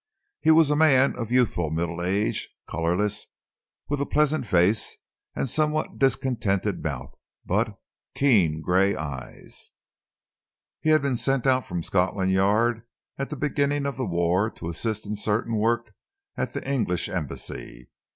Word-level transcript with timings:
He 0.39 0.49
was 0.49 0.71
a 0.71 0.75
man 0.75 1.15
of 1.15 1.29
youthful 1.29 1.69
middle 1.69 2.01
age, 2.01 2.49
colourless, 2.67 3.27
with 3.87 3.99
pleasant 4.09 4.47
face, 4.47 4.97
a 5.35 5.45
somewhat 5.45 5.99
discontented 5.99 6.81
mouth, 6.83 7.21
but 7.45 7.77
keen 8.15 8.61
grey 8.61 8.95
eyes. 8.95 9.69
He 10.79 10.89
had 10.89 11.03
been 11.03 11.17
sent 11.17 11.45
out 11.45 11.67
from 11.67 11.83
Scotland 11.83 12.31
Yard 12.31 12.81
at 13.19 13.29
the 13.29 13.37
beginning 13.37 13.85
of 13.85 13.95
the 13.97 14.07
war 14.07 14.49
to 14.49 14.69
assist 14.69 15.05
in 15.05 15.13
certain 15.15 15.55
work 15.55 15.93
at 16.35 16.53
the 16.53 16.67
English 16.67 17.07
Embassy. 17.07 17.91